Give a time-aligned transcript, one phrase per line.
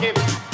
[0.00, 0.45] give.